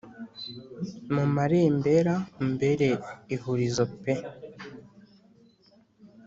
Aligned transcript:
Mumarembera 1.13 2.15
umbera 2.41 2.89
ihurizo 3.35 3.83
pee 4.01 4.25